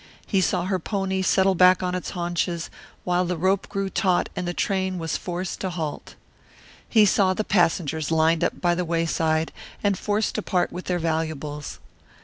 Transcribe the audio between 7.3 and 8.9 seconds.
the passengers lined up by the